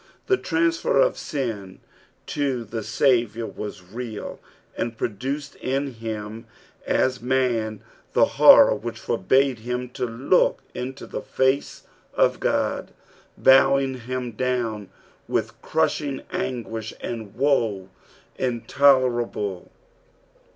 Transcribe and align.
The 0.25 0.35
transfer 0.37 0.99
of 0.99 1.15
sin 1.15 1.79
to 2.25 2.63
the 2.63 2.81
Saviour 2.81 3.45
was 3.45 3.83
real, 3.83 4.39
and 4.75 4.97
produced 4.97 5.57
iu 5.63 5.91
him 5.91 6.47
us 6.87 7.21
man 7.21 7.83
the 8.13 8.25
horroi 8.25 8.81
which 8.81 8.97
forbade 8.97 9.59
him 9.59 9.89
to 9.89 10.07
look 10.07 10.63
into 10.73 11.05
the 11.05 11.21
face 11.21 11.83
of 12.15 12.39
God, 12.39 12.89
bowing 13.37 13.93
him 13.99 14.31
down 14.31 14.89
with 15.27 15.61
crushing 15.61 16.23
anguish 16.31 16.95
and 17.01 17.35
woe 17.35 17.89
intoler 18.39 19.21
able. 19.23 19.71